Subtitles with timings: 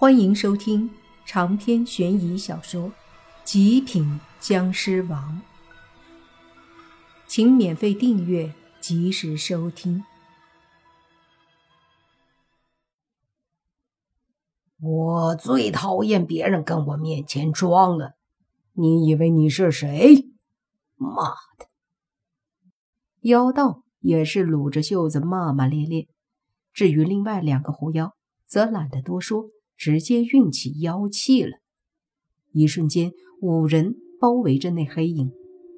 [0.00, 0.88] 欢迎收听
[1.26, 2.82] 长篇悬疑小说
[3.42, 5.42] 《极品僵尸王》，
[7.26, 10.04] 请免费订阅，及时收听。
[14.80, 18.12] 我最讨厌别人跟我面前装了。
[18.74, 20.28] 你以为你是谁？
[20.94, 21.66] 妈的！
[23.22, 26.06] 妖道也是撸着袖子骂骂咧咧。
[26.72, 28.14] 至于另外两个狐妖，
[28.46, 29.46] 则懒得多说。
[29.78, 31.58] 直接运起妖气了，
[32.52, 35.30] 一瞬间，五人包围着那黑影，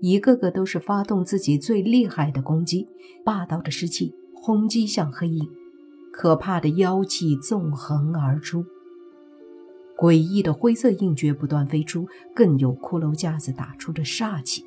[0.00, 2.88] 一个个都是发动自己最厉害的攻击，
[3.24, 5.48] 霸道的尸气轰击向黑影，
[6.12, 8.64] 可怕的妖气纵横而出，
[9.96, 14.64] 诡异的灰色印诀不断飞出，更有骷髅架子打出的煞气。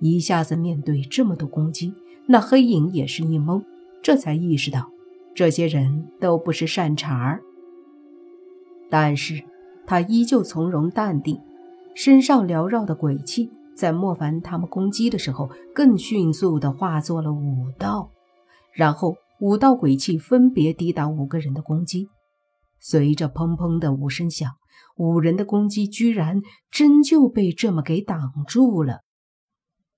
[0.00, 1.94] 一下子面对这么多攻击，
[2.26, 3.62] 那黑影也是一懵，
[4.02, 4.90] 这才意识到
[5.32, 7.40] 这些人都不是善茬儿。
[8.96, 9.42] 但是，
[9.88, 11.40] 他依旧从容淡定，
[11.96, 18.12] 身上缭绕的鬼气，在莫凡他们攻击的时候，更迅速地化作了五道，
[18.72, 22.08] 然后五道鬼气分别抵挡五个人的攻击。
[22.78, 24.52] 随着砰砰的五声响，
[24.96, 29.00] 五人的攻击居然真就被这么给挡住了。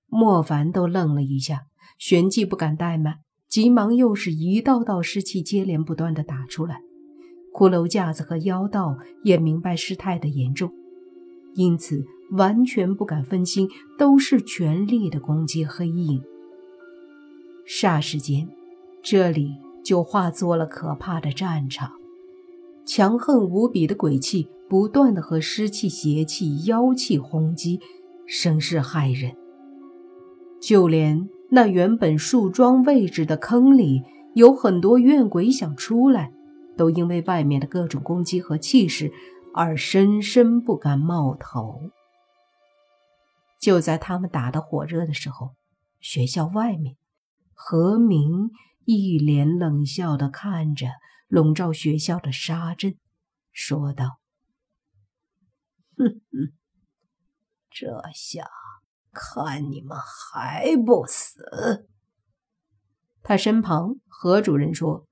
[0.07, 1.67] 莫凡都愣了一下，
[1.99, 6.86] 旋即不敢怠慢，急忙又是一道道尸气接连不断的打出来。
[7.57, 10.71] 骷髅架子和妖道也明白事态的严重，
[11.55, 16.21] 因此完全不敢分心，都是全力的攻击黑影。
[17.67, 18.47] 霎时间，
[19.01, 21.93] 这里就化作了可怕的战场，
[22.85, 27.79] 强横无比的鬼气不断的和尸气、邪气、妖气轰击，
[28.27, 29.35] 声势骇人。
[30.61, 34.03] 就连那原本树桩位置的坑里，
[34.35, 36.31] 有很多怨鬼想出来。
[36.77, 39.11] 都因为外面的各种攻击和气势
[39.53, 41.91] 而深深不敢冒头。
[43.59, 45.55] 就在他们打得火热的时候，
[45.99, 46.95] 学校外面，
[47.53, 48.51] 何明
[48.85, 50.87] 一脸冷笑地看着
[51.27, 52.97] 笼罩学校的沙阵，
[53.51, 54.19] 说道
[55.97, 56.53] ：“哼哼，
[57.71, 58.47] 这下
[59.11, 61.87] 看你们还不死！”
[63.23, 65.07] 他身旁何主任说。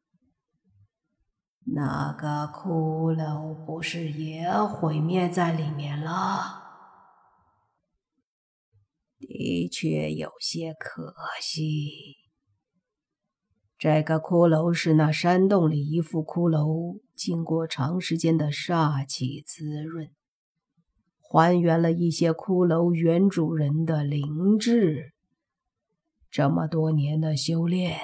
[1.68, 6.64] 那个骷髅不是也毁灭在里面了？
[9.18, 12.18] 的确有些可惜。
[13.80, 20.12] 这个骷髅是那山洞里一副骷髅经过长时间的煞气滋润，
[21.20, 25.14] 还原了一些骷髅原主人的灵智。
[26.30, 28.00] 这么多年的修炼，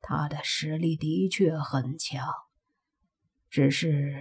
[0.00, 2.26] 他的实力的确很强。
[3.50, 4.14] 只是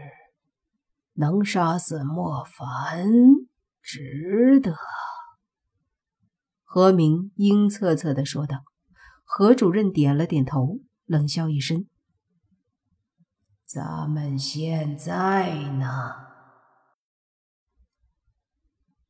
[1.13, 3.07] 能杀死莫凡，
[3.81, 4.75] 值得。
[6.63, 8.63] 何明阴恻恻的说道。
[9.31, 11.87] 何主任点了点头，冷笑一声
[13.63, 15.85] ：“咱们现在呢？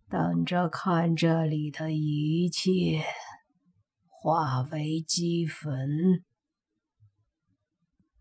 [0.10, 3.02] 等着看这里的一切
[4.06, 6.26] 化为齑粉。”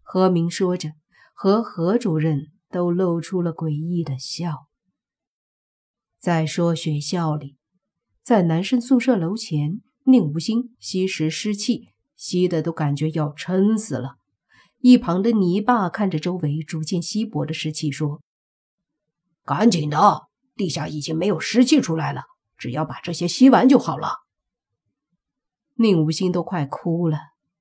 [0.00, 0.92] 何明说着。
[1.40, 4.66] 和何主任都露出了诡异的笑。
[6.18, 7.56] 再说学校里，
[8.24, 14.16] 在男生宿舍楼前，宁无心吸食湿气，吸的都感觉要撑死了。
[14.80, 18.20] 一旁的泥巴看着周围逐渐稀薄的湿气，说
[19.46, 20.22] ：“赶紧的，
[20.56, 22.22] 地下已经没有湿气出来了，
[22.56, 24.08] 只要把这些吸完就好了。”
[25.78, 27.16] 宁无心都快哭了，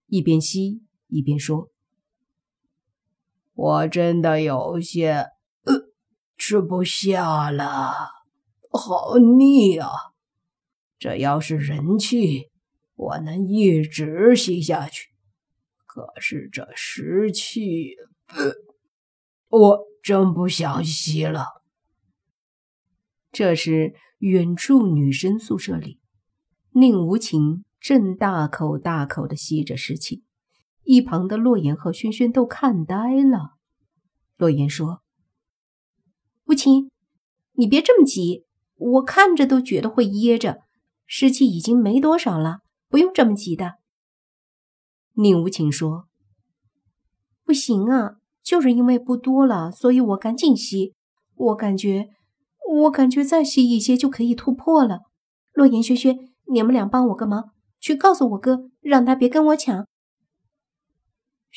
[0.07, 1.69] 一边吸一边说。
[3.57, 5.31] 我真的有些
[5.63, 5.73] 呃
[6.37, 7.91] 吃不下了，
[8.71, 9.89] 好腻啊！
[10.99, 12.51] 这要是人气，
[12.93, 15.09] 我能一直吸下去。
[15.87, 17.95] 可是这湿气，
[18.27, 18.53] 呃
[19.49, 21.63] 我真不想吸了。
[23.31, 25.99] 这时，远处女生宿舍里，
[26.73, 30.23] 宁无情正大口大口的吸着湿气。
[30.87, 33.55] 一旁的洛言和轩轩都看呆了。
[34.37, 35.01] 洛言说
[36.47, 36.89] ：“无情，
[37.55, 38.45] 你别这么急，
[38.77, 40.59] 我看着都觉得会噎着。
[41.05, 43.73] 湿气已经没多少了，不用这么急的。”
[45.15, 46.07] 宁无情说
[47.43, 50.93] ：“不行啊，就是因为不多了，所以我赶紧吸。
[51.35, 52.11] 我感觉，
[52.83, 54.99] 我感觉再吸一些就可以突破了。
[55.51, 57.49] 洛言、轩轩，你们俩帮我个忙，
[57.81, 59.85] 去告诉我哥，让他别跟我抢。”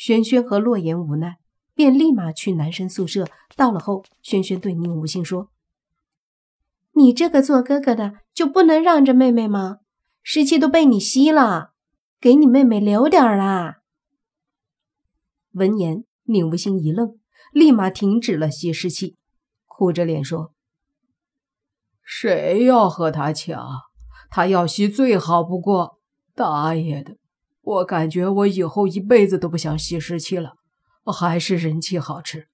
[0.02, 1.36] 轩轩和洛言无奈，
[1.74, 3.28] 便立马去男生宿舍。
[3.54, 5.50] 到了后，轩轩对宁无心说
[6.96, 9.80] ：“你这个做哥哥的就不能让着妹妹吗？
[10.22, 11.72] 湿气都被你吸了，
[12.18, 13.82] 给你妹妹留点啦。”
[15.52, 17.18] 闻言，宁无心一愣，
[17.52, 19.18] 立马停止了吸湿气，
[19.66, 20.54] 苦着脸说
[22.02, 23.62] ：“谁要和他抢？
[24.30, 25.98] 他要吸最好不过。
[26.34, 27.18] 大爷的！
[27.62, 30.54] 我感觉我以后一辈子都不想吸湿气了。”
[31.12, 32.46] 还是人气好吃。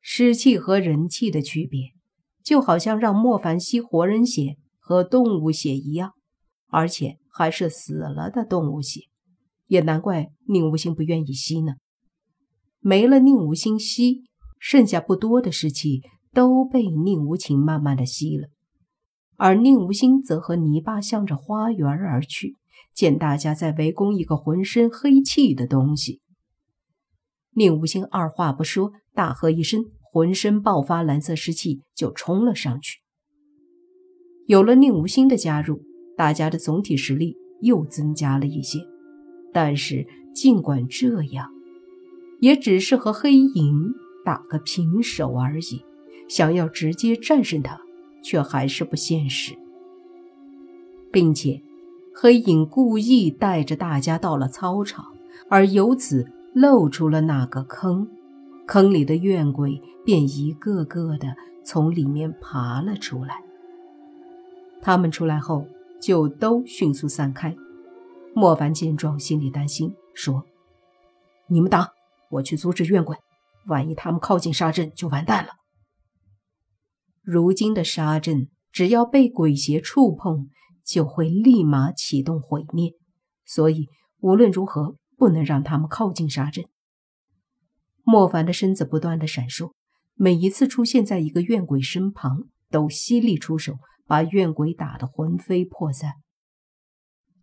[0.00, 1.92] 湿气和人气的区别，
[2.42, 6.12] 就好像让莫凡吸活人血和动物血一样，
[6.68, 9.02] 而且还是死了的动物血。
[9.68, 11.76] 也难怪宁无心不愿意吸呢。
[12.80, 14.24] 没了宁无心吸，
[14.58, 16.02] 剩下不多的湿气
[16.34, 18.48] 都被宁无情慢慢的吸了，
[19.36, 22.56] 而宁无心则和泥巴向着花园而去，
[22.94, 26.20] 见大家在围攻一个浑身黑气的东西。
[27.54, 33.00] 宁无心二话不说，大喝一声，浑身爆发蓝色湿气，就冲了上去。
[34.46, 35.82] 有了宁无心的加入，
[36.16, 38.78] 大家的总体实力又增加了一些。
[39.52, 41.50] 但是尽管这样，
[42.40, 43.92] 也只是和黑影
[44.24, 45.84] 打个平手而已。
[46.28, 47.78] 想要直接战胜他，
[48.24, 49.54] 却还是不现实。
[51.12, 51.62] 并且，
[52.14, 55.04] 黑影故意带着大家到了操场，
[55.48, 56.30] 而由此。
[56.54, 58.06] 露出了那个坑，
[58.66, 63.42] 坑里的怨鬼便一个个的从里面爬了出来。
[64.82, 65.66] 他们出来后，
[65.98, 67.56] 就都迅速散开。
[68.34, 70.44] 莫凡见状，心里担心，说
[71.48, 71.88] ：“你们打，
[72.32, 73.16] 我去阻止怨鬼。
[73.68, 75.52] 万一他们靠近沙阵，就完蛋了。”
[77.24, 80.50] 如今的沙阵，只要被鬼邪触碰，
[80.84, 82.92] 就会立马启动毁灭，
[83.44, 83.88] 所以
[84.20, 84.96] 无论如何。
[85.14, 86.64] 不能让他们靠近沙阵。
[88.02, 89.72] 莫凡的身子不断的闪烁，
[90.14, 96.14] 每一次出现在一个怨鬼身旁，都犀利出手，把怨鬼打得魂飞魄散。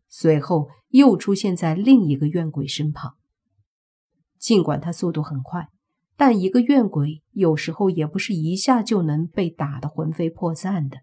[0.10, 3.16] 随后又出现在另一个怨鬼身旁。
[4.38, 5.70] 尽管他速度很快，
[6.18, 10.98] 但一个怨鬼有时候也不是一下就能被打得魂飞魄散的。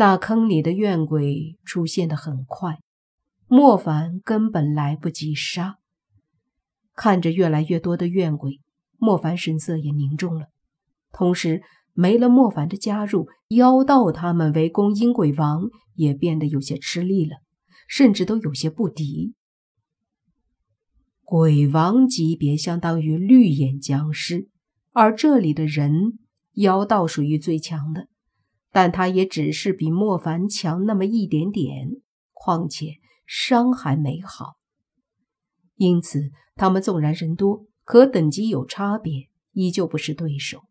[0.00, 2.78] 那坑里的怨鬼出现的很快。
[3.46, 5.76] 莫凡根本来不及杀，
[6.94, 8.60] 看着越来越多的怨鬼，
[8.96, 10.46] 莫凡神色也凝重了。
[11.12, 11.60] 同时，
[11.92, 17.36] 没了莫凡的加入，妖道他们围攻阴鬼王也变得有些吃力了，
[17.86, 19.34] 甚至都有些不敌。
[21.24, 24.48] 鬼王级别相当于绿眼僵尸，
[24.92, 26.18] 而这里的人
[26.54, 28.08] 妖道属于最强的，
[28.70, 32.02] 但他也只是比莫凡强那么一点点，
[32.32, 33.00] 况且。
[33.32, 34.56] 伤还没好，
[35.76, 40.64] 因此他们纵然人多，可等级有差别，依旧不是对手。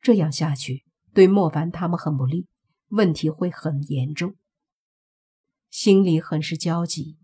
[0.00, 2.46] 这样下去对莫凡他们很不利，
[2.88, 4.36] 问题会很严重。
[5.68, 7.18] 心里很是焦急。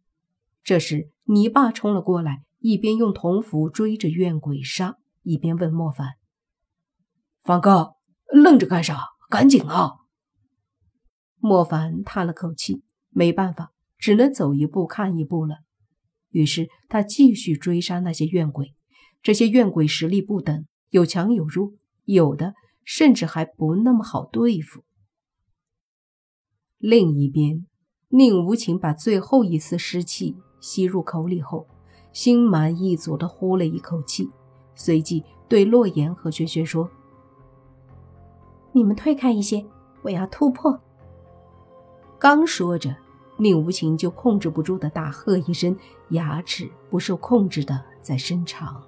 [0.63, 6.17] 这时，泥巴冲了过来，一边用铜符追着怨鬼杀，一边问莫凡
[7.43, 7.95] ：“凡哥，
[8.27, 8.99] 愣着干啥？
[9.31, 9.93] 赶紧啊！”
[11.41, 13.73] 莫凡叹了口气，没办法。
[14.03, 15.57] 只能走一步看一步了。
[16.31, 18.75] 于是他继续追杀那些怨鬼。
[19.23, 21.75] 这些怨鬼实力不等，有强有弱，
[22.07, 24.85] 有的甚至还不那么好对付。
[26.79, 27.67] 另一边，
[28.09, 31.69] 宁无情把最后一丝湿气吸入口里后，
[32.11, 34.31] 心满意足地呼了一口气，
[34.75, 36.91] 随即对洛言和轩轩说
[38.73, 39.65] ：“你们退开一些，
[40.03, 40.81] 我要突破。”
[42.19, 42.95] 刚说着。
[43.43, 45.75] 宁无情就控制不住的大喝一声，
[46.11, 48.83] 牙齿不受控制的在伸长，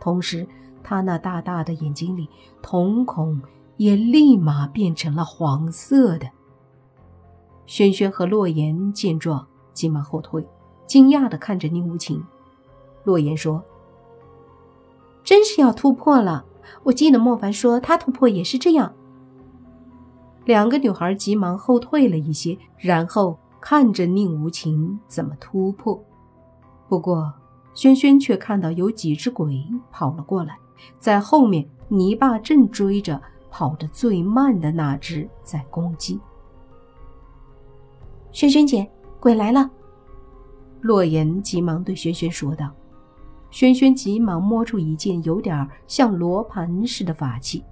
[0.00, 0.44] 同时
[0.82, 2.28] 他那大大的眼睛里
[2.60, 3.40] 瞳孔
[3.76, 6.28] 也立马变成了黄色的。
[7.64, 10.44] 轩轩和洛言见状，急忙后退，
[10.84, 12.20] 惊讶的看着宁无情。
[13.04, 13.62] 洛言说
[15.22, 16.44] ：“真是要突破了！
[16.82, 18.92] 我记得莫凡说他突破也是这样。”
[20.46, 23.38] 两个女孩急忙后退了一些，然后。
[23.58, 26.00] 看着宁无情怎么突破，
[26.88, 27.32] 不过
[27.74, 29.60] 轩轩却看到有几只鬼
[29.90, 30.56] 跑了过来，
[31.00, 36.20] 在后面泥巴正追着跑得最慢的那只在攻击。
[38.30, 38.88] 轩轩姐，
[39.18, 39.68] 鬼来了！
[40.80, 42.70] 洛言急忙对轩轩说道。
[43.50, 47.64] 轩轩急忙摸出一件有点像罗盘似的法器，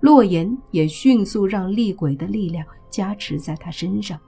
[0.00, 4.18] 洛言也迅速让厉鬼的力量加持在他身上，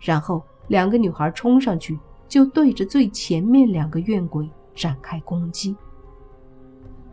[0.00, 0.42] 然后。
[0.68, 1.96] 两个女孩冲上去，
[2.28, 5.76] 就对着最前面两个怨鬼展开攻击。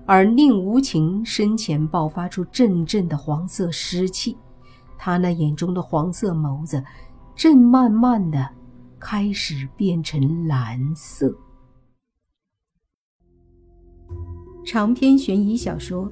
[0.08, 4.36] 而宁无情身前爆发出阵阵的黄色湿气，
[4.98, 6.84] 他那眼中的黄色眸子
[7.36, 8.50] 正慢慢的
[9.00, 11.32] 开始变成蓝色。
[14.66, 16.06] 长篇悬疑小说《